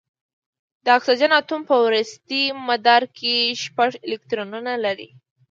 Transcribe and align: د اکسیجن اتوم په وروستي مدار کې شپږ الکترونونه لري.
د 0.83 0.85
اکسیجن 0.97 1.31
اتوم 1.39 1.61
په 1.69 1.75
وروستي 1.85 2.43
مدار 2.67 3.03
کې 3.17 3.35
شپږ 3.63 3.89
الکترونونه 4.05 4.73
لري. 4.85 5.09